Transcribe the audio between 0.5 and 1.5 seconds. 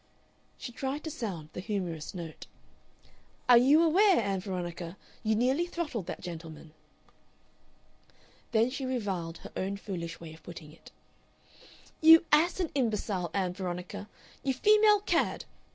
She tried to sound